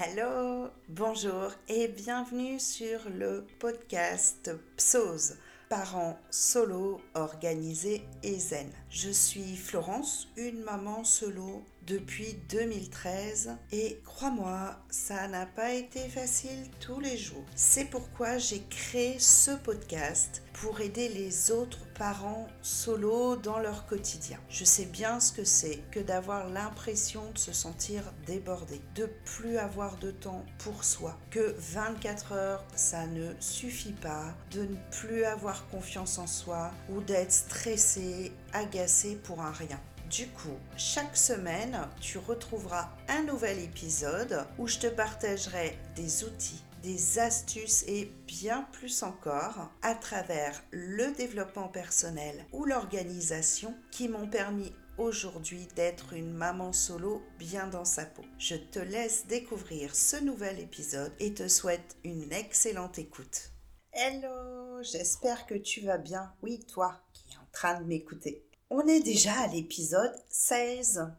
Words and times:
Hello, 0.00 0.68
bonjour 0.88 1.50
et 1.68 1.88
bienvenue 1.88 2.60
sur 2.60 3.00
le 3.10 3.44
podcast 3.58 4.48
PSOS, 4.76 5.34
parents 5.68 6.16
solo, 6.30 7.00
organisés 7.14 8.02
et 8.22 8.38
zen. 8.38 8.70
Je 8.90 9.10
suis 9.10 9.56
Florence, 9.56 10.28
une 10.36 10.62
maman 10.62 11.02
solo 11.02 11.64
depuis 11.88 12.34
2013 12.50 13.56
et 13.72 14.00
crois-moi, 14.04 14.76
ça 14.90 15.26
n'a 15.26 15.46
pas 15.46 15.72
été 15.72 16.00
facile 16.08 16.68
tous 16.80 17.00
les 17.00 17.16
jours. 17.16 17.44
C'est 17.56 17.86
pourquoi 17.86 18.36
j'ai 18.36 18.62
créé 18.68 19.18
ce 19.18 19.52
podcast 19.52 20.42
pour 20.52 20.80
aider 20.80 21.08
les 21.08 21.50
autres 21.50 21.86
parents 21.98 22.46
solo 22.62 23.36
dans 23.36 23.58
leur 23.58 23.86
quotidien. 23.86 24.38
Je 24.50 24.64
sais 24.64 24.84
bien 24.84 25.18
ce 25.18 25.32
que 25.32 25.44
c'est 25.44 25.78
que 25.90 26.00
d'avoir 26.00 26.50
l'impression 26.50 27.30
de 27.32 27.38
se 27.38 27.52
sentir 27.52 28.02
débordé, 28.26 28.82
de 28.94 29.08
plus 29.24 29.56
avoir 29.56 29.96
de 29.96 30.10
temps 30.10 30.44
pour 30.58 30.84
soi, 30.84 31.16
que 31.30 31.54
24 31.58 32.32
heures 32.32 32.64
ça 32.74 33.06
ne 33.06 33.32
suffit 33.40 33.92
pas, 33.92 34.34
de 34.50 34.62
ne 34.62 34.76
plus 34.90 35.24
avoir 35.24 35.66
confiance 35.68 36.18
en 36.18 36.26
soi 36.26 36.70
ou 36.90 37.00
d'être 37.00 37.32
stressé, 37.32 38.32
agacé 38.52 39.16
pour 39.16 39.40
un 39.40 39.52
rien. 39.52 39.80
Du 40.10 40.26
coup, 40.28 40.56
chaque 40.78 41.16
semaine, 41.18 41.86
tu 42.00 42.16
retrouveras 42.16 42.88
un 43.08 43.24
nouvel 43.24 43.58
épisode 43.58 44.46
où 44.56 44.66
je 44.66 44.78
te 44.78 44.86
partagerai 44.86 45.76
des 45.96 46.24
outils, 46.24 46.62
des 46.82 47.18
astuces 47.18 47.84
et 47.86 48.10
bien 48.26 48.66
plus 48.72 49.02
encore 49.02 49.70
à 49.82 49.94
travers 49.94 50.62
le 50.70 51.14
développement 51.14 51.68
personnel 51.68 52.46
ou 52.52 52.64
l'organisation 52.64 53.74
qui 53.90 54.08
m'ont 54.08 54.28
permis 54.28 54.72
aujourd'hui 54.96 55.68
d'être 55.76 56.14
une 56.14 56.32
maman 56.32 56.72
solo 56.72 57.22
bien 57.38 57.66
dans 57.66 57.84
sa 57.84 58.06
peau. 58.06 58.24
Je 58.38 58.56
te 58.56 58.78
laisse 58.78 59.26
découvrir 59.26 59.94
ce 59.94 60.16
nouvel 60.16 60.58
épisode 60.58 61.12
et 61.20 61.34
te 61.34 61.48
souhaite 61.48 61.98
une 62.02 62.32
excellente 62.32 62.98
écoute. 62.98 63.52
Hello, 63.92 64.82
j'espère 64.82 65.44
que 65.44 65.54
tu 65.54 65.82
vas 65.82 65.98
bien. 65.98 66.32
Oui, 66.42 66.60
toi 66.60 67.02
qui 67.12 67.24
es 67.34 67.36
en 67.36 67.48
train 67.52 67.78
de 67.78 67.84
m'écouter. 67.84 68.47
On 68.70 68.86
est 68.86 69.00
déjà 69.00 69.32
à 69.32 69.46
l'épisode 69.46 70.14
16, 70.28 71.10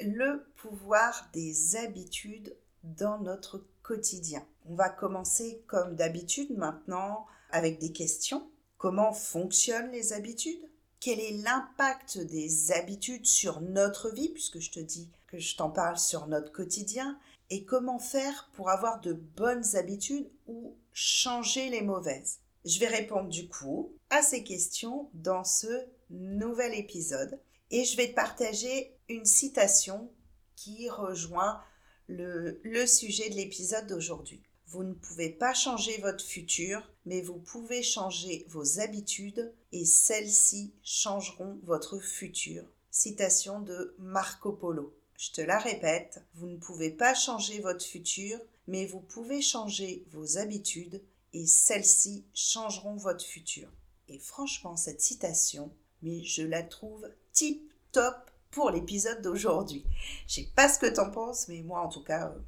le 0.00 0.44
pouvoir 0.56 1.30
des 1.32 1.76
habitudes 1.76 2.56
dans 2.82 3.20
notre 3.20 3.64
quotidien. 3.84 4.44
On 4.68 4.74
va 4.74 4.88
commencer 4.88 5.62
comme 5.68 5.94
d'habitude 5.94 6.50
maintenant 6.58 7.24
avec 7.52 7.78
des 7.78 7.92
questions. 7.92 8.50
Comment 8.78 9.12
fonctionnent 9.12 9.92
les 9.92 10.12
habitudes? 10.12 10.68
Quel 10.98 11.20
est 11.20 11.40
l'impact 11.44 12.18
des 12.18 12.72
habitudes 12.72 13.26
sur 13.26 13.60
notre 13.60 14.10
vie, 14.10 14.30
puisque 14.30 14.58
je 14.58 14.72
te 14.72 14.80
dis 14.80 15.08
que 15.28 15.38
je 15.38 15.56
t'en 15.56 15.70
parle 15.70 15.98
sur 15.98 16.26
notre 16.26 16.50
quotidien? 16.50 17.16
Et 17.50 17.64
comment 17.64 18.00
faire 18.00 18.50
pour 18.54 18.70
avoir 18.70 19.00
de 19.00 19.12
bonnes 19.12 19.76
habitudes 19.76 20.28
ou 20.48 20.74
changer 20.92 21.70
les 21.70 21.82
mauvaises? 21.82 22.40
Je 22.64 22.80
vais 22.80 22.88
répondre 22.88 23.28
du 23.28 23.48
coup 23.48 23.92
à 24.10 24.20
ces 24.20 24.42
questions 24.42 25.10
dans 25.14 25.44
ce 25.44 25.86
nouvel 26.10 26.74
épisode 26.74 27.40
et 27.70 27.84
je 27.84 27.96
vais 27.96 28.08
te 28.08 28.14
partager 28.14 28.96
une 29.08 29.24
citation 29.24 30.10
qui 30.56 30.88
rejoint 30.88 31.62
le, 32.08 32.60
le 32.64 32.86
sujet 32.86 33.28
de 33.30 33.36
l'épisode 33.36 33.86
d'aujourd'hui. 33.86 34.42
Vous 34.66 34.84
ne 34.84 34.94
pouvez 34.94 35.30
pas 35.30 35.54
changer 35.54 35.98
votre 35.98 36.24
futur, 36.24 36.90
mais 37.06 37.22
vous 37.22 37.38
pouvez 37.38 37.82
changer 37.82 38.44
vos 38.48 38.80
habitudes 38.80 39.52
et 39.72 39.84
celles-ci 39.84 40.74
changeront 40.82 41.58
votre 41.62 41.98
futur. 41.98 42.64
Citation 42.90 43.60
de 43.60 43.94
Marco 43.98 44.52
Polo. 44.52 44.94
Je 45.16 45.32
te 45.32 45.40
la 45.40 45.58
répète, 45.58 46.22
vous 46.34 46.46
ne 46.46 46.58
pouvez 46.58 46.90
pas 46.90 47.14
changer 47.14 47.60
votre 47.60 47.84
futur, 47.84 48.38
mais 48.66 48.86
vous 48.86 49.00
pouvez 49.00 49.40
changer 49.40 50.04
vos 50.10 50.36
habitudes 50.38 51.02
et 51.32 51.46
celles-ci 51.46 52.24
changeront 52.34 52.96
votre 52.96 53.24
futur. 53.24 53.68
Et 54.08 54.18
franchement, 54.18 54.76
cette 54.76 55.00
citation, 55.00 55.72
mais 56.02 56.22
je 56.22 56.42
la 56.42 56.62
trouve 56.62 57.08
tip 57.32 57.72
top 57.92 58.16
pour 58.50 58.70
l'épisode 58.70 59.22
d'aujourd'hui. 59.22 59.84
Je 60.26 60.34
sais 60.34 60.48
pas 60.54 60.68
ce 60.68 60.78
que 60.78 60.86
tu 60.86 61.00
en 61.00 61.10
penses, 61.10 61.48
mais 61.48 61.62
moi 61.62 61.80
en 61.80 61.88
tout 61.88 62.02
cas, 62.02 62.28
euh, 62.28 62.38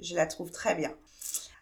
je 0.00 0.14
la 0.14 0.26
trouve 0.26 0.50
très 0.50 0.74
bien. 0.74 0.94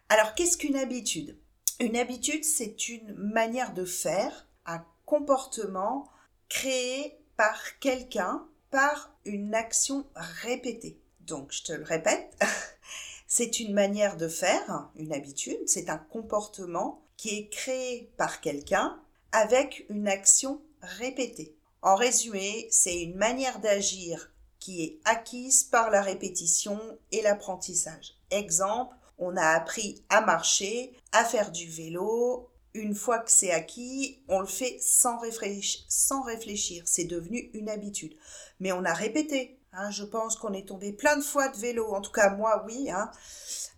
Alors, 0.09 0.35
qu'est-ce 0.35 0.57
qu'une 0.57 0.75
habitude? 0.75 1.37
Une 1.79 1.97
habitude, 1.97 2.43
c'est 2.43 2.89
une 2.89 3.13
manière 3.13 3.73
de 3.73 3.85
faire, 3.85 4.47
un 4.65 4.85
comportement 5.05 6.07
créé 6.49 7.17
par 7.35 7.79
quelqu'un 7.79 8.47
par 8.69 9.15
une 9.25 9.53
action 9.53 10.05
répétée. 10.15 10.99
Donc, 11.21 11.51
je 11.51 11.63
te 11.63 11.73
le 11.73 11.83
répète, 11.83 12.37
c'est 13.27 13.59
une 13.59 13.73
manière 13.73 14.17
de 14.17 14.27
faire, 14.27 14.89
une 14.95 15.13
habitude, 15.13 15.67
c'est 15.67 15.89
un 15.89 15.97
comportement 15.97 17.03
qui 17.17 17.37
est 17.37 17.49
créé 17.49 18.11
par 18.17 18.41
quelqu'un 18.41 19.01
avec 19.31 19.85
une 19.89 20.07
action 20.07 20.61
répétée. 20.83 21.55
En 21.81 21.95
résumé, 21.95 22.67
c'est 22.69 23.01
une 23.01 23.15
manière 23.15 23.59
d'agir 23.59 24.31
qui 24.59 24.83
est 24.83 24.99
acquise 25.03 25.63
par 25.63 25.89
la 25.89 26.01
répétition 26.01 26.79
et 27.11 27.21
l'apprentissage. 27.21 28.13
Exemple, 28.31 28.95
on 29.17 29.35
a 29.35 29.47
appris 29.47 30.03
à 30.09 30.21
marcher, 30.21 30.93
à 31.11 31.25
faire 31.25 31.51
du 31.51 31.67
vélo. 31.67 32.49
Une 32.73 32.95
fois 32.95 33.19
que 33.19 33.29
c'est 33.29 33.51
acquis, 33.51 34.23
on 34.27 34.39
le 34.39 34.47
fait 34.47 34.77
sans 34.79 35.19
réfléchir. 35.19 35.83
Sans 35.89 36.21
réfléchir. 36.23 36.83
C'est 36.85 37.03
devenu 37.03 37.51
une 37.53 37.69
habitude. 37.69 38.15
Mais 38.59 38.71
on 38.71 38.85
a 38.85 38.93
répété. 38.93 39.59
Hein. 39.73 39.89
je 39.91 40.03
pense 40.03 40.35
qu'on 40.35 40.53
est 40.53 40.67
tombé 40.67 40.93
plein 40.93 41.17
de 41.17 41.23
fois 41.23 41.49
de 41.49 41.57
vélo. 41.57 41.93
En 41.93 42.01
tout 42.01 42.11
cas, 42.11 42.29
moi, 42.29 42.63
oui. 42.67 42.89
Hein 42.91 43.11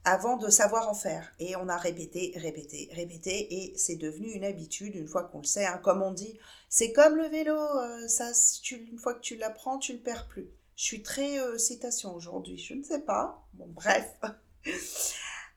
avant 0.06 0.38
de 0.38 0.50
savoir 0.50 0.88
en 0.88 0.94
faire. 0.94 1.34
Et 1.40 1.56
on 1.56 1.68
a 1.68 1.78
répété, 1.78 2.32
répété, 2.36 2.90
répété, 2.94 3.54
et 3.54 3.78
c'est 3.78 3.96
devenu 3.96 4.32
une 4.32 4.46
habitude 4.46 4.96
une 4.96 5.08
fois 5.08 5.24
qu'on 5.24 5.40
le 5.40 5.46
sait. 5.46 5.66
Hein. 5.66 5.80
Comme 5.84 6.04
on 6.04 6.14
dit, 6.14 6.38
c'est 6.70 6.94
comme 6.94 7.18
le 7.18 7.28
vélo, 7.28 7.58
euh, 7.58 8.08
ça, 8.08 8.32
une 8.72 9.00
fois 9.00 9.16
que 9.16 9.22
tu 9.22 9.36
l'apprends, 9.36 9.80
tu 9.80 9.94
le 9.94 10.00
perds 10.00 10.28
plus. 10.28 10.48
Je 10.76 10.84
suis 10.84 11.04
très 11.04 11.40
euh, 11.40 11.58
citation 11.58 12.14
aujourd'hui, 12.14 12.58
je 12.58 12.76
ne 12.76 12.84
sais 12.84 13.00
pas. 13.00 13.44
Bref. 13.54 14.14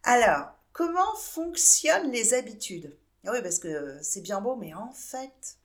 Alors, 0.03 0.47
comment 0.73 1.15
fonctionnent 1.17 2.11
les 2.11 2.33
habitudes? 2.33 2.97
Ah 3.27 3.33
Oui, 3.33 3.43
parce 3.43 3.59
que 3.59 3.99
c'est 4.01 4.23
bien 4.23 4.41
beau, 4.41 4.57
mais 4.57 4.73
en 4.73 4.93
fait, 4.93 5.58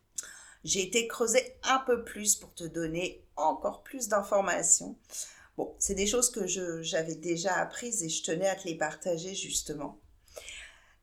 j'ai 0.63 0.84
été 0.84 1.07
creuser 1.07 1.57
un 1.63 1.79
peu 1.79 2.03
plus 2.03 2.35
pour 2.35 2.53
te 2.53 2.63
donner 2.63 3.25
encore 3.35 3.84
plus 3.84 4.07
d'informations. 4.07 4.97
Bon, 5.57 5.75
c'est 5.78 5.96
des 5.96 6.07
choses 6.07 6.31
que 6.31 6.47
j'avais 6.81 7.16
déjà 7.16 7.56
apprises 7.56 8.03
et 8.03 8.09
je 8.09 8.24
tenais 8.24 8.47
à 8.47 8.56
te 8.56 8.68
les 8.68 8.75
partager 8.75 9.35
justement. 9.35 10.00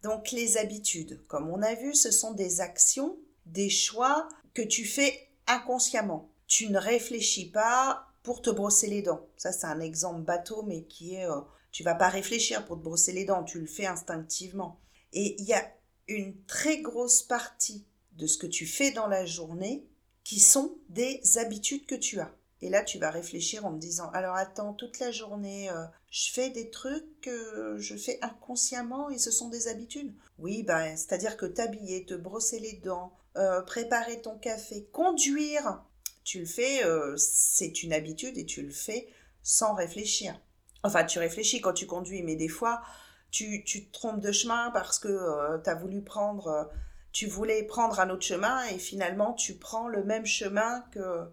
Donc 0.02 0.30
les 0.30 0.56
habitudes, 0.56 1.24
comme 1.26 1.50
on 1.50 1.62
a 1.62 1.74
vu, 1.74 1.94
ce 1.94 2.10
sont 2.10 2.32
des 2.32 2.60
actions, 2.60 3.18
des 3.46 3.68
choix 3.68 4.28
que 4.54 4.62
tu 4.62 4.84
fais 4.84 5.28
inconsciemment. 5.46 6.32
Tu 6.46 6.68
ne 6.68 6.78
réfléchis 6.78 7.50
pas 7.50 8.06
pour 8.22 8.42
te 8.42 8.50
brosser 8.50 8.88
les 8.88 9.02
dents. 9.02 9.28
Ça, 9.36 9.52
c'est 9.52 9.66
un 9.66 9.80
exemple 9.80 10.22
bateau, 10.22 10.62
mais 10.62 10.84
qui 10.84 11.14
est... 11.14 11.28
Euh, 11.28 11.40
tu 11.70 11.84
vas 11.84 11.94
pas 11.94 12.08
réfléchir 12.08 12.66
pour 12.66 12.78
te 12.78 12.82
brosser 12.82 13.12
les 13.12 13.24
dents, 13.24 13.44
tu 13.44 13.60
le 13.60 13.66
fais 13.66 13.86
instinctivement. 13.86 14.80
Et 15.12 15.40
il 15.40 15.46
y 15.46 15.52
a 15.52 15.64
une 16.08 16.44
très 16.46 16.80
grosse 16.80 17.22
partie 17.22 17.86
de 18.20 18.26
ce 18.28 18.38
que 18.38 18.46
tu 18.46 18.66
fais 18.66 18.92
dans 18.92 19.08
la 19.08 19.24
journée 19.24 19.88
qui 20.22 20.38
sont 20.38 20.78
des 20.88 21.20
habitudes 21.38 21.86
que 21.86 21.96
tu 21.96 22.20
as. 22.20 22.32
Et 22.62 22.68
là, 22.68 22.84
tu 22.84 22.98
vas 22.98 23.10
réfléchir 23.10 23.64
en 23.64 23.70
me 23.70 23.78
disant, 23.78 24.10
alors 24.10 24.36
attends, 24.36 24.74
toute 24.74 24.98
la 24.98 25.10
journée, 25.10 25.70
euh, 25.70 25.84
je 26.10 26.30
fais 26.30 26.50
des 26.50 26.70
trucs 26.70 27.20
que 27.22 27.76
je 27.78 27.96
fais 27.96 28.18
inconsciemment 28.20 29.08
et 29.08 29.18
ce 29.18 29.30
sont 29.30 29.48
des 29.48 29.66
habitudes. 29.66 30.14
Oui, 30.38 30.62
ben, 30.62 30.94
c'est-à-dire 30.94 31.38
que 31.38 31.46
t'habiller, 31.46 32.04
te 32.04 32.14
brosser 32.14 32.60
les 32.60 32.74
dents, 32.74 33.16
euh, 33.36 33.62
préparer 33.62 34.20
ton 34.20 34.36
café, 34.38 34.86
conduire, 34.92 35.82
tu 36.22 36.40
le 36.40 36.46
fais, 36.46 36.84
euh, 36.84 37.16
c'est 37.16 37.82
une 37.82 37.94
habitude 37.94 38.36
et 38.36 38.44
tu 38.44 38.62
le 38.62 38.72
fais 38.72 39.08
sans 39.42 39.72
réfléchir. 39.72 40.38
Enfin, 40.82 41.04
tu 41.04 41.18
réfléchis 41.18 41.62
quand 41.62 41.72
tu 41.72 41.86
conduis, 41.86 42.22
mais 42.22 42.36
des 42.36 42.48
fois, 42.48 42.82
tu, 43.30 43.64
tu 43.64 43.86
te 43.86 43.92
trompes 43.92 44.20
de 44.20 44.32
chemin 44.32 44.70
parce 44.72 44.98
que 44.98 45.62
tu 45.64 45.70
as 45.70 45.74
voulu 45.74 46.02
prendre, 46.02 46.70
tu 47.12 47.26
voulais 47.26 47.62
prendre 47.64 48.00
un 48.00 48.10
autre 48.10 48.24
chemin 48.24 48.64
et 48.66 48.78
finalement, 48.78 49.32
tu 49.34 49.54
prends 49.54 49.88
le 49.88 50.04
même 50.04 50.26
chemin 50.26 50.84
que 50.92 51.30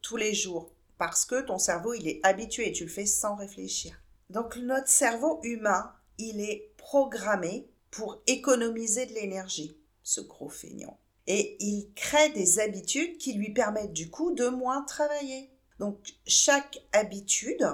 tous 0.00 0.16
les 0.16 0.34
jours 0.34 0.70
parce 0.98 1.24
que 1.24 1.40
ton 1.40 1.58
cerveau, 1.58 1.94
il 1.94 2.08
est 2.08 2.20
habitué 2.22 2.72
tu 2.72 2.84
le 2.84 2.90
fais 2.90 3.06
sans 3.06 3.34
réfléchir. 3.34 4.00
Donc 4.30 4.56
notre 4.56 4.88
cerveau 4.88 5.40
humain, 5.42 5.92
il 6.18 6.40
est 6.40 6.72
programmé 6.76 7.68
pour 7.90 8.22
économiser 8.26 9.06
de 9.06 9.14
l'énergie, 9.14 9.78
ce 10.02 10.20
gros 10.20 10.48
feignant. 10.48 10.98
Et 11.26 11.56
il 11.60 11.90
crée 11.94 12.30
des 12.30 12.60
habitudes 12.60 13.18
qui 13.18 13.32
lui 13.34 13.52
permettent 13.52 13.92
du 13.92 14.10
coup 14.10 14.32
de 14.32 14.48
moins 14.48 14.82
travailler. 14.82 15.50
Donc 15.78 15.98
chaque 16.26 16.78
habitude 16.92 17.66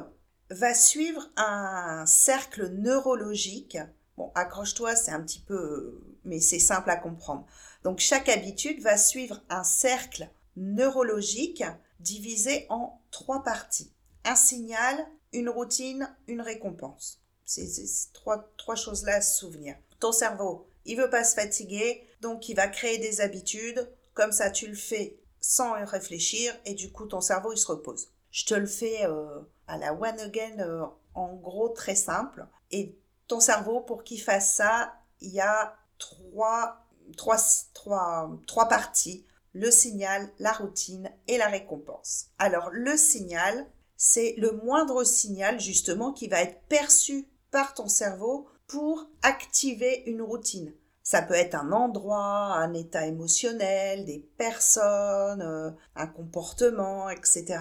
va 0.51 0.75
suivre 0.75 1.31
un 1.37 2.05
cercle 2.07 2.69
neurologique. 2.69 3.79
Bon, 4.17 4.33
accroche-toi, 4.35 4.97
c'est 4.97 5.11
un 5.11 5.23
petit 5.23 5.41
peu, 5.41 6.01
mais 6.25 6.41
c'est 6.41 6.59
simple 6.59 6.91
à 6.91 6.97
comprendre. 6.97 7.47
Donc 7.85 7.99
chaque 7.99 8.29
habitude 8.29 8.81
va 8.81 8.97
suivre 8.97 9.41
un 9.49 9.65
cercle 9.65 10.29
neurologique 10.57 11.65
divisé 12.01 12.67
en 12.69 13.01
trois 13.11 13.43
parties. 13.43 13.93
Un 14.25 14.37
signal, 14.37 15.07
une 15.33 15.49
routine, 15.49 16.15
une 16.27 16.41
récompense. 16.41 17.21
C'est 17.45 17.69
trois, 18.13 18.51
trois 18.57 18.77
choses-là 18.77 19.17
à 19.17 19.21
se 19.21 19.39
souvenir. 19.39 19.77
Ton 20.01 20.13
cerveau, 20.13 20.67
il 20.85 20.97
veut 20.97 21.11
pas 21.11 21.25
se 21.25 21.35
fatiguer, 21.35 22.07
donc 22.21 22.49
il 22.49 22.57
va 22.57 22.69
créer 22.69 22.99
des 22.99 23.21
habitudes. 23.21 23.91
Comme 24.15 24.33
ça, 24.33 24.51
tu 24.51 24.67
le 24.67 24.75
fais 24.75 25.19
sans 25.41 25.77
y 25.77 25.85
réfléchir 25.85 26.57
et 26.65 26.75
du 26.75 26.93
coup, 26.93 27.07
ton 27.07 27.21
cerveau, 27.21 27.53
il 27.53 27.59
se 27.59 27.67
repose. 27.67 28.09
Je 28.31 28.47
te 28.47 28.55
le 28.55 28.67
fais 28.67 29.05
euh, 29.05 29.41
à 29.67 29.77
la 29.77 29.93
one 29.93 30.21
again, 30.21 30.59
euh, 30.61 30.85
en 31.15 31.35
gros, 31.35 31.69
très 31.69 31.95
simple. 31.95 32.47
Et 32.71 32.97
ton 33.29 33.41
cerveau, 33.41 33.81
pour 33.81 34.05
qu'il 34.05 34.21
fasse 34.21 34.55
ça, 34.55 34.95
il 35.21 35.31
y 35.31 35.41
a 35.41 35.77
trois, 36.03 36.87
trois, 37.17 37.39
trois, 37.75 38.31
trois 38.47 38.69
parties. 38.69 39.27
Le 39.55 39.71
signal, 39.71 40.31
la 40.39 40.53
routine 40.53 41.11
et 41.29 41.37
la 41.37 41.49
récompense. 41.49 42.29
Alors, 42.39 42.71
le 42.73 42.97
signal, 42.97 43.67
c'est 43.97 44.35
le 44.39 44.53
moindre 44.65 45.05
signal 45.05 45.61
justement 45.61 46.13
qui 46.13 46.27
va 46.27 46.41
être 46.41 46.63
perçu 46.69 47.29
par 47.51 47.75
ton 47.75 47.87
cerveau 47.87 48.49
pour 48.67 49.11
activer 49.23 50.05
une 50.07 50.23
routine. 50.23 50.73
Ça 51.03 51.21
peut 51.21 51.35
être 51.35 51.55
un 51.55 51.73
endroit, 51.73 52.55
un 52.55 52.73
état 52.73 53.07
émotionnel, 53.07 54.07
des 54.07 54.21
personnes, 54.39 55.43
euh, 55.43 55.71
un 55.97 56.07
comportement, 56.07 57.11
etc. 57.11 57.59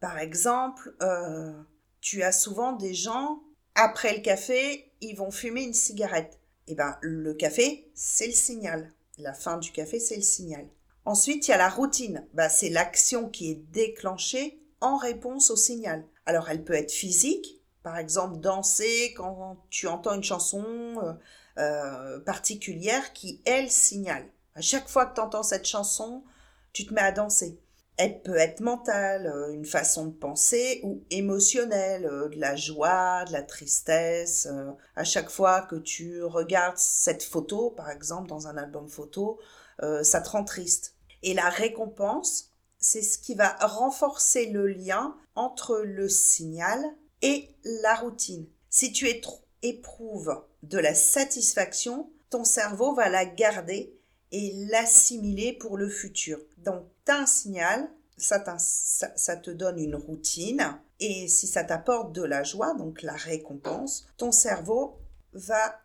Par 0.00 0.18
exemple, 0.18 0.94
euh, 1.02 1.52
tu 2.00 2.22
as 2.22 2.32
souvent 2.32 2.72
des 2.72 2.94
gens, 2.94 3.42
après 3.74 4.14
le 4.14 4.22
café, 4.22 4.92
ils 5.00 5.16
vont 5.16 5.30
fumer 5.30 5.62
une 5.62 5.74
cigarette. 5.74 6.40
Eh 6.68 6.74
bien, 6.74 6.96
le 7.00 7.34
café, 7.34 7.90
c'est 7.94 8.26
le 8.26 8.32
signal. 8.32 8.92
La 9.18 9.32
fin 9.32 9.58
du 9.58 9.72
café, 9.72 9.98
c'est 10.00 10.16
le 10.16 10.22
signal. 10.22 10.66
Ensuite, 11.04 11.46
il 11.46 11.52
y 11.52 11.54
a 11.54 11.58
la 11.58 11.68
routine. 11.68 12.26
Bah, 12.34 12.48
c'est 12.48 12.68
l'action 12.68 13.28
qui 13.28 13.50
est 13.50 13.62
déclenchée 13.72 14.60
en 14.80 14.96
réponse 14.96 15.50
au 15.50 15.56
signal. 15.56 16.04
Alors, 16.26 16.48
elle 16.48 16.64
peut 16.64 16.74
être 16.74 16.92
physique, 16.92 17.62
par 17.82 17.98
exemple 17.98 18.40
danser 18.40 19.14
quand 19.16 19.64
tu 19.70 19.86
entends 19.86 20.14
une 20.14 20.24
chanson 20.24 20.64
euh, 21.02 21.12
euh, 21.58 22.20
particulière 22.20 23.12
qui, 23.12 23.40
elle, 23.44 23.70
signale. 23.70 24.26
À 24.56 24.60
chaque 24.60 24.88
fois 24.88 25.06
que 25.06 25.14
tu 25.14 25.20
entends 25.20 25.44
cette 25.44 25.66
chanson, 25.66 26.24
tu 26.72 26.84
te 26.84 26.92
mets 26.92 27.00
à 27.00 27.12
danser. 27.12 27.60
Elle 27.96 28.20
peut 28.22 28.36
être 28.36 28.60
mentale, 28.60 29.26
euh, 29.26 29.52
une 29.52 29.64
façon 29.64 30.06
de 30.06 30.12
penser, 30.12 30.80
ou 30.84 31.04
émotionnelle, 31.10 32.02
de 32.02 32.38
la 32.38 32.56
joie, 32.56 33.24
de 33.24 33.32
la 33.32 33.42
tristesse. 33.42 34.48
À 34.94 35.04
chaque 35.04 35.30
fois 35.30 35.62
que 35.62 35.76
tu 35.76 36.22
regardes 36.22 36.78
cette 36.78 37.22
photo, 37.22 37.70
par 37.70 37.90
exemple 37.90 38.28
dans 38.28 38.48
un 38.48 38.56
album 38.56 38.88
photo, 38.88 39.38
ça 40.02 40.20
te 40.20 40.30
rend 40.30 40.44
triste. 40.44 40.94
Et 41.22 41.34
la 41.34 41.48
récompense, 41.48 42.52
c'est 42.78 43.02
ce 43.02 43.18
qui 43.18 43.34
va 43.34 43.56
renforcer 43.60 44.46
le 44.46 44.66
lien 44.66 45.16
entre 45.34 45.78
le 45.78 46.08
signal 46.08 46.80
et 47.22 47.50
la 47.82 47.94
routine. 47.94 48.46
Si 48.70 48.92
tu 48.92 49.08
éprouves 49.62 50.44
de 50.62 50.78
la 50.78 50.94
satisfaction, 50.94 52.10
ton 52.30 52.44
cerveau 52.44 52.94
va 52.94 53.08
la 53.08 53.24
garder 53.24 53.95
et 54.32 54.52
l'assimiler 54.70 55.52
pour 55.52 55.76
le 55.76 55.88
futur. 55.88 56.38
Donc, 56.58 56.84
tu 57.04 57.12
as 57.12 57.18
un 57.18 57.26
signal, 57.26 57.88
ça, 58.16 58.38
te 58.38 59.50
donne 59.50 59.78
une 59.78 59.96
routine, 59.96 60.78
et 61.00 61.28
si 61.28 61.46
ça 61.46 61.64
t'apporte 61.64 62.12
de 62.12 62.22
la 62.22 62.42
joie, 62.42 62.74
donc 62.74 63.02
la 63.02 63.14
récompense, 63.14 64.06
ton 64.16 64.32
cerveau 64.32 64.98
va 65.32 65.80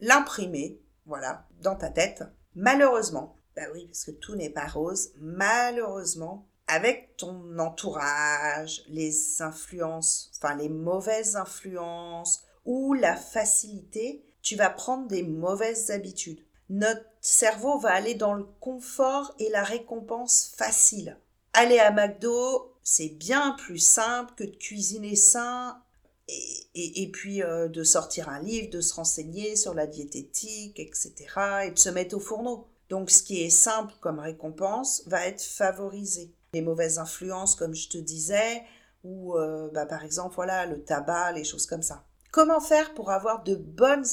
l'imprimer, 0.00 0.80
voilà, 1.06 1.46
dans 1.62 1.76
ta 1.76 1.88
tête. 1.88 2.24
Malheureusement, 2.54 3.36
bah 3.56 3.62
oui, 3.72 3.86
parce 3.86 4.04
que 4.04 4.10
tout 4.10 4.36
n'est 4.36 4.50
pas 4.50 4.66
rose, 4.66 5.10
malheureusement, 5.18 6.46
avec 6.68 7.16
ton 7.16 7.58
entourage, 7.58 8.84
les 8.88 9.40
influences, 9.40 10.30
enfin 10.36 10.54
les 10.54 10.68
mauvaises 10.68 11.36
influences 11.36 12.44
ou 12.66 12.92
la 12.92 13.16
facilité, 13.16 14.24
tu 14.42 14.54
vas 14.54 14.70
prendre 14.70 15.08
des 15.08 15.22
mauvaises 15.22 15.90
habitudes. 15.90 16.44
Notre 16.70 17.04
cerveau 17.20 17.78
va 17.78 17.90
aller 17.90 18.14
dans 18.14 18.34
le 18.34 18.44
confort 18.60 19.34
et 19.38 19.48
la 19.50 19.62
récompense 19.62 20.52
facile. 20.56 21.18
Aller 21.52 21.78
à 21.78 21.90
McDo, 21.90 22.74
c'est 22.82 23.08
bien 23.08 23.52
plus 23.52 23.78
simple 23.78 24.34
que 24.36 24.44
de 24.44 24.56
cuisiner 24.56 25.16
sain 25.16 25.82
et, 26.28 27.02
et, 27.02 27.10
puis 27.10 27.42
euh, 27.42 27.68
de 27.68 27.82
sortir 27.82 28.28
un 28.28 28.40
livre, 28.40 28.70
de 28.70 28.82
se 28.82 28.94
renseigner 28.94 29.56
sur 29.56 29.72
la 29.72 29.86
diététique, 29.86 30.78
etc. 30.78 31.14
et 31.66 31.70
de 31.70 31.78
se 31.78 31.88
mettre 31.88 32.16
au 32.16 32.20
fourneau. 32.20 32.68
Donc 32.90 33.10
ce 33.10 33.22
qui 33.22 33.42
est 33.42 33.50
simple 33.50 33.94
comme 34.00 34.18
récompense 34.18 35.02
va 35.06 35.26
être 35.26 35.42
favorisé 35.42 36.32
les 36.52 36.62
mauvaises 36.62 36.98
influences, 36.98 37.54
comme 37.54 37.74
je 37.74 37.88
te 37.88 37.98
disais, 37.98 38.62
ou 39.04 39.36
euh, 39.36 39.70
bah, 39.72 39.86
par 39.86 40.04
exemple, 40.04 40.34
voilà, 40.34 40.66
le 40.66 40.82
tabac, 40.82 41.32
les 41.32 41.44
choses 41.44 41.66
comme 41.66 41.82
ça. 41.82 42.04
Comment 42.30 42.60
faire 42.60 42.94
pour 42.94 43.10
avoir 43.10 43.42
de 43.42 43.54
bonnes 43.54 44.04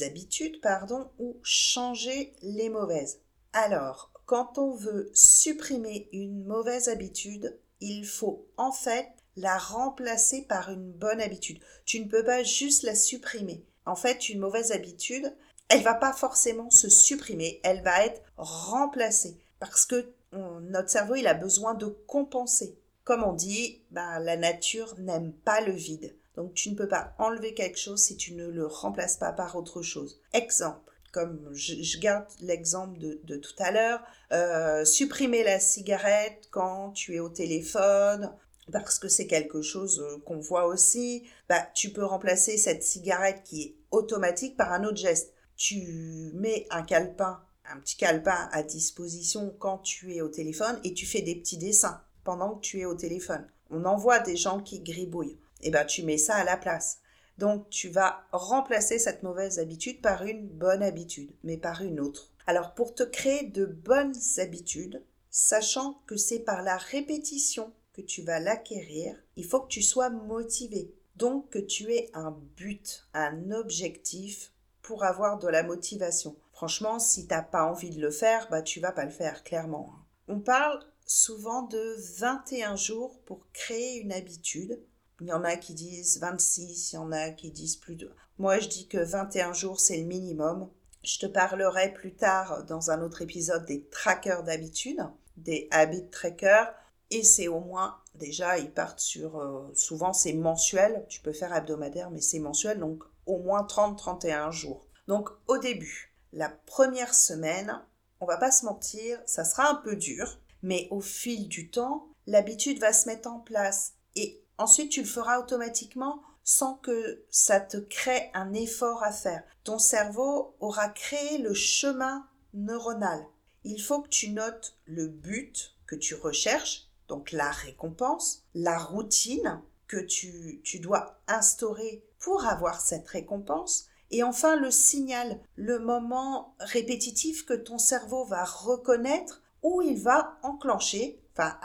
habitudes, 0.00 0.60
pardon, 0.60 1.10
ou 1.18 1.36
changer 1.42 2.32
les 2.42 2.68
mauvaises 2.68 3.20
Alors, 3.52 4.12
quand 4.26 4.58
on 4.58 4.74
veut 4.74 5.10
supprimer 5.12 6.08
une 6.12 6.44
mauvaise 6.44 6.88
habitude, 6.88 7.58
il 7.80 8.06
faut 8.06 8.46
en 8.56 8.72
fait 8.72 9.08
la 9.36 9.58
remplacer 9.58 10.42
par 10.42 10.70
une 10.70 10.92
bonne 10.92 11.20
habitude. 11.20 11.60
Tu 11.84 12.00
ne 12.00 12.08
peux 12.08 12.24
pas 12.24 12.42
juste 12.42 12.82
la 12.82 12.94
supprimer. 12.94 13.64
En 13.84 13.96
fait, 13.96 14.28
une 14.28 14.40
mauvaise 14.40 14.72
habitude, 14.72 15.34
elle 15.68 15.82
va 15.82 15.94
pas 15.94 16.12
forcément 16.12 16.70
se 16.70 16.88
supprimer, 16.88 17.60
elle 17.64 17.82
va 17.82 18.06
être 18.06 18.22
remplacée 18.36 19.38
parce 19.58 19.86
que 19.86 20.12
notre 20.32 20.90
cerveau, 20.90 21.14
il 21.14 21.26
a 21.26 21.34
besoin 21.34 21.74
de 21.74 21.86
compenser. 21.86 22.76
Comme 23.04 23.22
on 23.22 23.32
dit, 23.32 23.82
bah, 23.90 24.18
la 24.18 24.36
nature 24.36 24.94
n'aime 24.98 25.32
pas 25.32 25.60
le 25.60 25.72
vide. 25.72 26.14
Donc 26.36 26.54
tu 26.54 26.70
ne 26.70 26.74
peux 26.74 26.88
pas 26.88 27.14
enlever 27.18 27.54
quelque 27.54 27.78
chose 27.78 28.02
si 28.02 28.16
tu 28.16 28.34
ne 28.34 28.46
le 28.46 28.66
remplaces 28.66 29.16
pas 29.16 29.32
par 29.32 29.56
autre 29.56 29.82
chose. 29.82 30.20
Exemple, 30.32 30.92
comme 31.12 31.48
je, 31.52 31.98
garde 31.98 32.26
l'exemple 32.40 32.98
de, 32.98 33.36
tout 33.36 33.54
à 33.58 33.70
l'heure, 33.70 34.02
euh, 34.32 34.84
supprimer 34.84 35.44
la 35.44 35.60
cigarette 35.60 36.48
quand 36.50 36.90
tu 36.90 37.14
es 37.14 37.20
au 37.20 37.28
téléphone, 37.28 38.32
parce 38.72 38.98
que 38.98 39.08
c'est 39.08 39.26
quelque 39.26 39.62
chose 39.62 40.00
euh, 40.00 40.18
qu'on 40.24 40.40
voit 40.40 40.66
aussi, 40.66 41.24
bah, 41.48 41.68
tu 41.74 41.90
peux 41.90 42.04
remplacer 42.04 42.58
cette 42.58 42.82
cigarette 42.82 43.42
qui 43.44 43.62
est 43.62 43.76
automatique 43.90 44.56
par 44.56 44.72
un 44.72 44.84
autre 44.84 44.96
geste. 44.96 45.32
Tu 45.56 46.32
mets 46.34 46.66
un 46.70 46.82
calepin 46.82 47.40
un 47.70 47.78
petit 47.78 47.96
calepin 47.96 48.48
à 48.52 48.62
disposition 48.62 49.54
quand 49.58 49.78
tu 49.78 50.14
es 50.14 50.20
au 50.20 50.28
téléphone 50.28 50.78
et 50.84 50.94
tu 50.94 51.06
fais 51.06 51.22
des 51.22 51.34
petits 51.34 51.56
dessins 51.56 52.02
pendant 52.22 52.56
que 52.56 52.60
tu 52.60 52.80
es 52.80 52.84
au 52.84 52.94
téléphone. 52.94 53.46
On 53.70 53.84
envoie 53.84 54.18
des 54.18 54.36
gens 54.36 54.60
qui 54.60 54.80
gribouillent. 54.80 55.38
Eh 55.64 55.70
ben 55.70 55.84
tu 55.84 56.02
mets 56.02 56.18
ça 56.18 56.36
à 56.36 56.44
la 56.44 56.56
place. 56.56 57.00
Donc 57.38 57.68
tu 57.68 57.88
vas 57.88 58.24
remplacer 58.30 58.98
cette 58.98 59.22
mauvaise 59.22 59.58
habitude 59.58 60.00
par 60.00 60.24
une 60.24 60.46
bonne 60.46 60.82
habitude, 60.82 61.32
mais 61.42 61.56
par 61.56 61.82
une 61.82 61.98
autre. 61.98 62.30
Alors 62.46 62.74
pour 62.74 62.94
te 62.94 63.02
créer 63.02 63.44
de 63.44 63.66
bonnes 63.66 64.14
habitudes, 64.38 65.02
sachant 65.30 66.00
que 66.06 66.16
c'est 66.16 66.40
par 66.40 66.62
la 66.62 66.76
répétition 66.76 67.72
que 67.92 68.02
tu 68.02 68.22
vas 68.22 68.40
l'acquérir, 68.40 69.16
il 69.36 69.44
faut 69.44 69.60
que 69.60 69.68
tu 69.68 69.82
sois 69.82 70.10
motivé. 70.10 70.94
Donc 71.16 71.50
que 71.50 71.58
tu 71.58 71.92
aies 71.92 72.10
un 72.12 72.36
but, 72.56 73.06
un 73.14 73.50
objectif 73.52 74.52
pour 74.82 75.04
avoir 75.04 75.38
de 75.38 75.48
la 75.48 75.62
motivation. 75.62 76.36
Franchement, 76.52 76.98
si 76.98 77.26
t'as 77.26 77.42
pas 77.42 77.64
envie 77.64 77.90
de 77.90 78.00
le 78.00 78.10
faire, 78.10 78.48
bah 78.50 78.62
tu 78.62 78.80
vas 78.80 78.92
pas 78.92 79.04
le 79.04 79.10
faire, 79.10 79.42
clairement. 79.42 79.92
On 80.28 80.40
parle 80.40 80.80
souvent 81.06 81.62
de 81.62 81.96
21 82.18 82.76
jours 82.76 83.18
pour 83.26 83.46
créer 83.52 83.98
une 83.98 84.12
habitude. 84.12 84.80
Il 85.20 85.28
y 85.28 85.32
en 85.32 85.44
a 85.44 85.56
qui 85.56 85.74
disent 85.74 86.18
26, 86.18 86.92
il 86.92 86.94
y 86.96 86.98
en 86.98 87.12
a 87.12 87.30
qui 87.30 87.50
disent 87.50 87.76
plus 87.76 87.96
de... 87.96 88.10
Moi, 88.38 88.58
je 88.58 88.68
dis 88.68 88.88
que 88.88 88.98
21 88.98 89.52
jours, 89.52 89.80
c'est 89.80 89.96
le 89.96 90.04
minimum. 90.04 90.68
Je 91.04 91.18
te 91.18 91.26
parlerai 91.26 91.92
plus 91.92 92.14
tard 92.14 92.64
dans 92.64 92.90
un 92.90 93.00
autre 93.02 93.22
épisode 93.22 93.64
des 93.66 93.86
trackers 93.88 94.42
d'habitude, 94.42 95.00
des 95.36 95.68
habit 95.70 96.08
trackers. 96.10 96.74
Et 97.10 97.22
c'est 97.22 97.48
au 97.48 97.60
moins, 97.60 97.96
déjà, 98.14 98.58
ils 98.58 98.72
partent 98.72 99.00
sur... 99.00 99.38
Euh, 99.38 99.70
souvent, 99.74 100.12
c'est 100.12 100.32
mensuel. 100.32 101.04
Tu 101.08 101.20
peux 101.20 101.32
faire 101.32 101.54
hebdomadaire, 101.54 102.10
mais 102.10 102.20
c'est 102.20 102.40
mensuel. 102.40 102.80
Donc, 102.80 103.04
au 103.26 103.38
moins 103.38 103.62
30-31 103.62 104.50
jours. 104.50 104.88
Donc, 105.06 105.28
au 105.46 105.58
début, 105.58 106.14
la 106.32 106.48
première 106.48 107.14
semaine, 107.14 107.80
on 108.20 108.26
va 108.26 108.36
pas 108.36 108.50
se 108.50 108.64
mentir, 108.64 109.20
ça 109.26 109.44
sera 109.44 109.68
un 109.68 109.76
peu 109.76 109.96
dur, 109.96 110.40
mais 110.62 110.88
au 110.90 111.00
fil 111.00 111.48
du 111.48 111.70
temps, 111.70 112.08
l'habitude 112.26 112.80
va 112.80 112.92
se 112.92 113.06
mettre 113.06 113.28
en 113.28 113.38
place 113.38 113.92
et 114.16 114.43
ensuite 114.58 114.90
tu 114.90 115.00
le 115.00 115.06
feras 115.06 115.38
automatiquement 115.38 116.22
sans 116.42 116.74
que 116.74 117.24
ça 117.30 117.58
te 117.60 117.78
crée 117.78 118.30
un 118.34 118.52
effort 118.52 119.02
à 119.02 119.12
faire. 119.12 119.42
Ton 119.64 119.78
cerveau 119.78 120.54
aura 120.60 120.88
créé 120.88 121.38
le 121.38 121.54
chemin 121.54 122.26
neuronal. 122.52 123.24
Il 123.64 123.80
faut 123.80 124.02
que 124.02 124.08
tu 124.08 124.30
notes 124.30 124.76
le 124.84 125.08
but 125.08 125.74
que 125.86 125.96
tu 125.96 126.14
recherches, 126.14 126.88
donc 127.08 127.32
la 127.32 127.50
récompense, 127.50 128.42
la 128.54 128.78
routine 128.78 129.62
que 129.86 129.96
tu, 129.96 130.60
tu 130.64 130.80
dois 130.80 131.18
instaurer 131.28 132.04
pour 132.18 132.46
avoir 132.46 132.80
cette 132.80 133.08
récompense, 133.08 133.88
et 134.10 134.22
enfin, 134.22 134.56
le 134.56 134.70
signal, 134.70 135.40
le 135.56 135.78
moment 135.78 136.54
répétitif 136.60 137.44
que 137.44 137.54
ton 137.54 137.78
cerveau 137.78 138.24
va 138.24 138.44
reconnaître 138.44 139.42
où 139.62 139.82
il 139.82 140.00
va 140.00 140.38
enclencher, 140.42 141.20
enfin, 141.32 141.58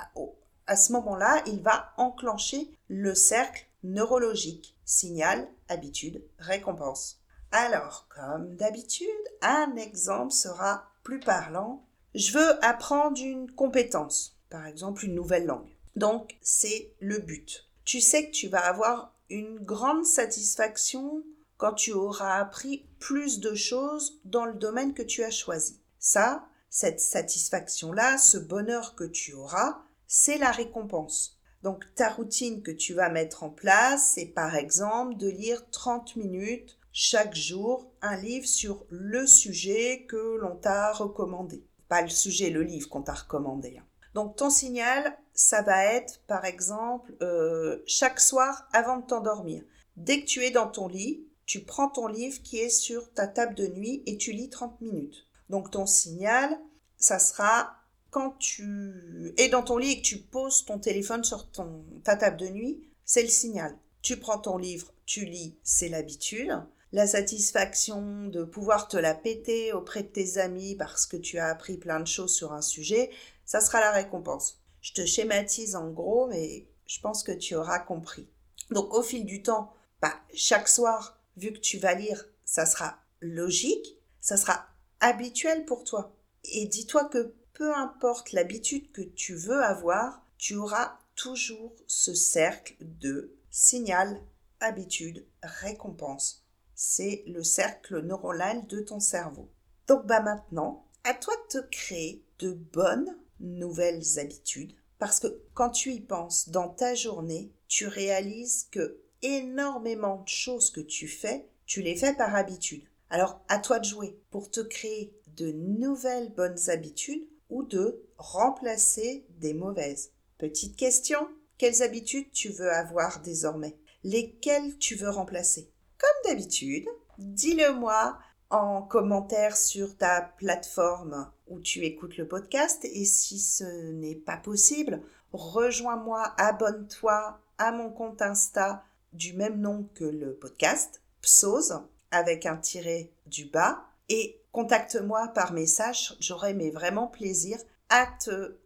à 0.65 0.75
ce 0.75 0.91
moment-là, 0.93 1.43
il 1.45 1.61
va 1.61 1.93
enclencher 1.97 2.71
le 2.89 3.15
cercle 3.15 3.65
neurologique. 3.83 4.75
Signal, 4.83 5.47
habitude, 5.69 6.23
récompense. 6.39 7.21
Alors, 7.51 8.07
comme 8.09 8.55
d'habitude, 8.55 9.07
un 9.41 9.75
exemple 9.75 10.33
sera 10.33 10.89
plus 11.03 11.19
parlant. 11.19 11.85
Je 12.15 12.33
veux 12.33 12.65
apprendre 12.65 13.21
une 13.21 13.51
compétence, 13.51 14.37
par 14.49 14.65
exemple 14.65 15.05
une 15.05 15.15
nouvelle 15.15 15.45
langue. 15.45 15.69
Donc, 15.95 16.37
c'est 16.41 16.93
le 16.99 17.19
but. 17.19 17.67
Tu 17.85 18.01
sais 18.01 18.27
que 18.27 18.31
tu 18.31 18.47
vas 18.47 18.65
avoir 18.65 19.15
une 19.29 19.59
grande 19.59 20.05
satisfaction 20.05 21.23
quand 21.57 21.73
tu 21.73 21.91
auras 21.91 22.39
appris 22.39 22.87
plus 22.99 23.39
de 23.39 23.53
choses 23.53 24.19
dans 24.25 24.45
le 24.45 24.53
domaine 24.53 24.93
que 24.93 25.03
tu 25.03 25.23
as 25.23 25.31
choisi. 25.31 25.79
Ça, 25.99 26.47
cette 26.69 27.01
satisfaction-là, 27.01 28.17
ce 28.17 28.37
bonheur 28.37 28.95
que 28.95 29.03
tu 29.03 29.33
auras, 29.33 29.81
c'est 30.07 30.37
la 30.37 30.51
récompense. 30.51 31.38
Donc 31.63 31.83
ta 31.95 32.09
routine 32.09 32.61
que 32.61 32.71
tu 32.71 32.93
vas 32.93 33.09
mettre 33.09 33.43
en 33.43 33.49
place, 33.49 34.13
c'est 34.15 34.27
par 34.27 34.55
exemple 34.55 35.17
de 35.17 35.27
lire 35.27 35.69
30 35.71 36.15
minutes 36.15 36.77
chaque 36.91 37.35
jour 37.35 37.91
un 38.01 38.17
livre 38.17 38.47
sur 38.47 38.85
le 38.89 39.27
sujet 39.27 40.05
que 40.07 40.37
l'on 40.37 40.55
t'a 40.55 40.91
recommandé. 40.93 41.63
Pas 41.87 42.01
le 42.01 42.09
sujet, 42.09 42.49
le 42.49 42.63
livre 42.63 42.89
qu'on 42.89 43.01
t'a 43.01 43.13
recommandé. 43.13 43.77
Hein. 43.77 43.85
Donc 44.13 44.37
ton 44.37 44.49
signal, 44.49 45.17
ça 45.33 45.61
va 45.61 45.85
être 45.85 46.21
par 46.27 46.45
exemple 46.45 47.13
euh, 47.21 47.83
chaque 47.85 48.19
soir 48.19 48.67
avant 48.73 48.97
de 48.97 49.05
t'endormir. 49.05 49.63
Dès 49.97 50.21
que 50.21 50.25
tu 50.25 50.43
es 50.43 50.51
dans 50.51 50.67
ton 50.67 50.87
lit, 50.87 51.25
tu 51.45 51.61
prends 51.61 51.89
ton 51.89 52.07
livre 52.07 52.41
qui 52.41 52.57
est 52.57 52.69
sur 52.69 53.11
ta 53.13 53.27
table 53.27 53.55
de 53.55 53.67
nuit 53.67 54.03
et 54.05 54.17
tu 54.17 54.31
lis 54.31 54.49
30 54.49 54.81
minutes. 54.81 55.25
Donc 55.49 55.71
ton 55.71 55.85
signal, 55.85 56.57
ça 56.97 57.19
sera 57.19 57.78
quand 58.09 58.31
tu 58.39 59.33
es 59.37 59.49
dans 59.49 59.63
ton 59.63 59.77
lit 59.77 59.91
et 59.91 59.97
que 59.97 60.05
tu 60.05 60.17
poses 60.17 60.65
ton 60.65 60.79
téléphone 60.79 61.23
sur 61.23 61.51
ton, 61.51 61.85
ta 62.03 62.15
table 62.15 62.37
de 62.37 62.47
nuit, 62.47 62.89
c'est 63.05 63.21
le 63.21 63.29
signal. 63.29 63.77
Tu 64.01 64.17
prends 64.17 64.39
ton 64.39 64.57
livre, 64.57 64.93
tu 65.05 65.25
lis, 65.25 65.57
c'est 65.63 65.89
l'habitude. 65.89 66.51
La 66.91 67.05
satisfaction 67.05 68.27
de 68.27 68.43
pouvoir 68.43 68.87
te 68.87 68.97
la 68.97 69.13
péter 69.13 69.73
auprès 69.73 70.03
de 70.03 70.07
tes 70.07 70.37
amis 70.39 70.75
parce 70.75 71.05
que 71.05 71.17
tu 71.17 71.37
as 71.37 71.47
appris 71.47 71.77
plein 71.77 71.99
de 71.99 72.07
choses 72.07 72.33
sur 72.33 72.53
un 72.53 72.61
sujet, 72.61 73.11
ça 73.45 73.61
sera 73.61 73.79
la 73.79 73.91
récompense. 73.91 74.59
Je 74.81 74.93
te 74.93 75.05
schématise 75.05 75.75
en 75.75 75.89
gros, 75.91 76.27
mais 76.27 76.67
je 76.87 76.99
pense 76.99 77.21
que 77.21 77.31
tu 77.31 77.55
auras 77.55 77.79
compris. 77.79 78.27
Donc 78.71 78.93
au 78.93 79.03
fil 79.03 79.25
du 79.25 79.43
temps, 79.43 79.73
bah, 80.01 80.15
chaque 80.33 80.67
soir, 80.67 81.21
vu 81.37 81.53
que 81.53 81.59
tu 81.59 81.77
vas 81.77 81.93
lire, 81.93 82.25
ça 82.45 82.65
sera 82.65 82.97
logique, 83.21 83.97
ça 84.21 84.37
sera 84.37 84.65
habituel 84.99 85.65
pour 85.65 85.83
toi. 85.83 86.15
Et 86.43 86.65
dis-toi 86.65 87.05
que 87.05 87.35
peu 87.59 87.75
importe 87.75 88.31
l'habitude 88.31 88.89
que 88.93 89.01
tu 89.01 89.35
veux 89.35 89.61
avoir, 89.61 90.25
tu 90.37 90.55
auras 90.55 90.97
toujours 91.15 91.75
ce 91.87 92.13
cercle 92.13 92.77
de 92.79 93.35
signal, 93.51 94.17
habitude, 94.61 95.25
récompense. 95.43 96.45
C'est 96.73 97.25
le 97.27 97.43
cercle 97.43 97.99
neuronal 97.99 98.65
de 98.67 98.79
ton 98.79 99.01
cerveau. 99.01 99.51
Donc 99.87 100.05
bah 100.05 100.21
maintenant, 100.21 100.85
à 101.03 101.13
toi 101.13 101.33
de 101.35 101.59
te 101.59 101.67
créer 101.67 102.23
de 102.39 102.53
bonnes 102.53 103.17
nouvelles 103.41 104.19
habitudes 104.19 104.73
parce 104.97 105.19
que 105.19 105.41
quand 105.53 105.71
tu 105.71 105.91
y 105.91 105.99
penses 105.99 106.47
dans 106.47 106.69
ta 106.69 106.95
journée, 106.95 107.51
tu 107.67 107.87
réalises 107.87 108.69
que 108.71 109.01
énormément 109.21 110.21
de 110.21 110.29
choses 110.29 110.71
que 110.71 110.79
tu 110.79 111.09
fais, 111.09 111.49
tu 111.65 111.81
les 111.81 111.97
fais 111.97 112.13
par 112.13 112.35
habitude. 112.35 112.85
Alors 113.09 113.41
à 113.49 113.59
toi 113.59 113.79
de 113.79 113.85
jouer 113.85 114.17
pour 114.31 114.49
te 114.49 114.61
créer 114.61 115.13
de 115.35 115.51
nouvelles 115.51 116.31
bonnes 116.33 116.69
habitudes 116.69 117.27
ou 117.49 117.63
de 117.63 118.03
remplacer 118.17 119.25
des 119.39 119.53
mauvaises. 119.53 120.11
Petite 120.37 120.75
question, 120.75 121.27
quelles 121.57 121.83
habitudes 121.83 122.31
tu 122.31 122.49
veux 122.49 122.71
avoir 122.71 123.21
désormais? 123.21 123.77
Lesquelles 124.03 124.77
tu 124.77 124.95
veux 124.95 125.09
remplacer? 125.09 125.69
Comme 125.97 126.31
d'habitude, 126.31 126.87
dis-le 127.17 127.73
moi 127.73 128.17
en 128.49 128.81
commentaire 128.81 129.57
sur 129.57 129.97
ta 129.97 130.21
plateforme 130.37 131.29
où 131.47 131.59
tu 131.59 131.83
écoutes 131.83 132.17
le 132.17 132.27
podcast 132.27 132.83
et 132.85 133.05
si 133.05 133.39
ce 133.39 133.91
n'est 133.91 134.15
pas 134.15 134.37
possible, 134.37 135.01
rejoins-moi, 135.33 136.33
abonne-toi 136.37 137.39
à 137.57 137.71
mon 137.71 137.91
compte 137.91 138.21
Insta 138.21 138.83
du 139.13 139.33
même 139.33 139.59
nom 139.59 139.89
que 139.95 140.05
le 140.05 140.33
podcast, 140.33 141.01
Psose, 141.21 141.81
avec 142.11 142.45
un 142.45 142.57
tiré 142.57 143.11
du 143.25 143.45
bas 143.45 143.85
et 144.07 144.38
contacte-moi 144.51 145.29
par 145.29 145.53
message, 145.53 146.15
j'aurai 146.19 146.53
mais 146.53 146.71
vraiment 146.71 147.07
plaisir 147.07 147.57
à 147.89 148.07
te, 148.23 148.57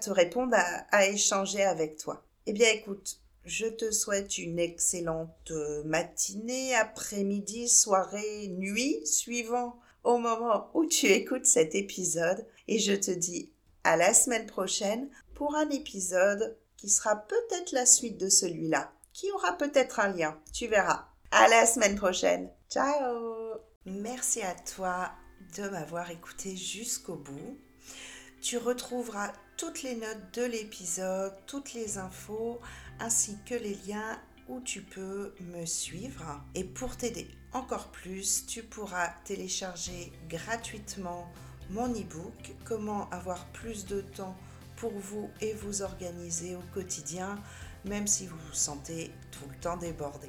te 0.00 0.10
répondre, 0.10 0.56
à 0.90 1.06
échanger 1.06 1.62
avec 1.62 1.96
toi. 1.96 2.24
Eh 2.46 2.52
bien 2.52 2.70
écoute, 2.70 3.20
je 3.44 3.66
te 3.66 3.90
souhaite 3.90 4.38
une 4.38 4.58
excellente 4.58 5.52
matinée, 5.84 6.74
après-midi, 6.74 7.68
soirée, 7.68 8.48
nuit, 8.48 9.06
suivant 9.06 9.78
au 10.04 10.18
moment 10.18 10.70
où 10.74 10.86
tu 10.86 11.06
écoutes 11.06 11.46
cet 11.46 11.74
épisode. 11.74 12.46
Et 12.66 12.78
je 12.78 12.92
te 12.92 13.10
dis 13.10 13.50
à 13.84 13.96
la 13.96 14.14
semaine 14.14 14.46
prochaine 14.46 15.08
pour 15.34 15.54
un 15.56 15.68
épisode 15.70 16.56
qui 16.76 16.88
sera 16.88 17.16
peut-être 17.16 17.72
la 17.72 17.86
suite 17.86 18.18
de 18.18 18.28
celui-là, 18.28 18.92
qui 19.12 19.30
aura 19.32 19.56
peut-être 19.56 20.00
un 20.00 20.08
lien, 20.08 20.38
tu 20.52 20.66
verras. 20.66 21.06
À 21.30 21.48
la 21.48 21.66
semaine 21.66 21.96
prochaine. 21.96 22.50
Ciao 22.70 23.58
Merci 23.84 24.42
à 24.42 24.54
toi 24.54 25.10
de 25.56 25.68
m'avoir 25.68 26.10
écouté 26.10 26.56
jusqu'au 26.56 27.16
bout. 27.16 27.58
Tu 28.40 28.56
retrouveras 28.58 29.32
toutes 29.56 29.82
les 29.82 29.96
notes 29.96 30.34
de 30.34 30.42
l'épisode, 30.42 31.34
toutes 31.46 31.74
les 31.74 31.98
infos, 31.98 32.60
ainsi 33.00 33.36
que 33.44 33.54
les 33.54 33.74
liens 33.86 34.20
où 34.48 34.60
tu 34.60 34.82
peux 34.82 35.34
me 35.40 35.66
suivre. 35.66 36.42
Et 36.54 36.64
pour 36.64 36.96
t'aider 36.96 37.28
encore 37.52 37.90
plus, 37.90 38.46
tu 38.46 38.62
pourras 38.62 39.08
télécharger 39.24 40.12
gratuitement 40.28 41.30
mon 41.70 41.88
e-book 41.88 42.54
Comment 42.64 43.10
avoir 43.10 43.46
plus 43.46 43.86
de 43.86 44.00
temps 44.00 44.36
pour 44.76 44.92
vous 44.92 45.28
et 45.40 45.54
vous 45.54 45.82
organiser 45.82 46.54
au 46.54 46.62
quotidien, 46.72 47.36
même 47.84 48.06
si 48.06 48.26
vous 48.26 48.36
vous 48.36 48.54
sentez 48.54 49.10
tout 49.32 49.48
le 49.48 49.56
temps 49.56 49.76
débordé. 49.76 50.28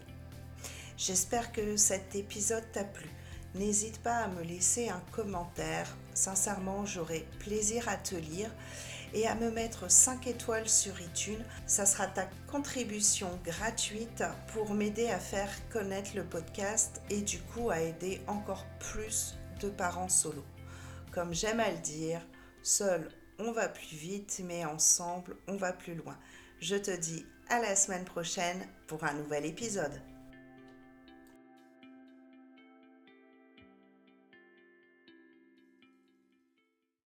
J'espère 0.98 1.52
que 1.52 1.78
cet 1.78 2.16
épisode 2.16 2.64
t'a 2.72 2.84
plu. 2.84 3.10
N'hésite 3.56 4.00
pas 4.04 4.18
à 4.18 4.28
me 4.28 4.44
laisser 4.44 4.90
un 4.90 5.02
commentaire. 5.12 5.96
Sincèrement, 6.14 6.86
j'aurai 6.86 7.26
plaisir 7.40 7.90
à 7.90 7.98
te 7.98 8.16
lire 8.16 8.52
et 9.14 9.28
à 9.28 9.34
me 9.34 9.50
mettre 9.50 9.90
5 9.90 10.28
étoiles 10.28 10.70
sur 10.70 11.02
iTunes. 11.02 11.44
Ça 11.66 11.88
sera 11.88 12.06
ta 12.06 12.28
contribution 12.48 13.28
gratuite 13.44 14.24
pour 14.54 14.74
m'aider 14.74 15.10
à 15.10 15.20
faire 15.20 15.50
connaître 15.70 16.12
le 16.16 16.24
podcast 16.24 17.02
et 17.10 17.22
du 17.22 17.40
coup 17.40 17.72
à 17.72 17.80
aider 17.80 18.22
encore 18.28 18.66
plus 18.80 19.36
de 19.62 19.70
parents 19.70 20.10
solo. 20.10 20.44
Comme 21.12 21.34
j'aime 21.34 21.60
à 21.60 21.72
le 21.72 21.80
dire, 21.80 22.22
seul 22.62 23.10
on 23.40 23.52
va 23.52 23.70
plus 23.70 23.96
vite, 23.96 24.42
mais 24.46 24.66
ensemble 24.66 25.38
on 25.48 25.56
va 25.56 25.74
plus 25.74 25.96
loin. 25.96 26.18
Je 26.60 26.76
te 26.76 26.92
dis 26.92 27.26
à 27.50 27.60
la 27.60 27.76
semaine 27.76 28.06
prochaine 28.06 28.68
pour 28.86 29.04
un 29.06 29.14
nouvel 29.14 29.46
épisode. 29.46 30.02